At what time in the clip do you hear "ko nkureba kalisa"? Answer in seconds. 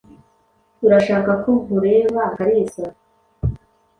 1.43-2.85